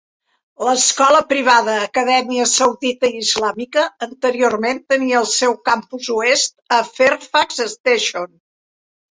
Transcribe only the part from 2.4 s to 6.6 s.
Saudita Islàmica anteriorment tenia el seu campus oest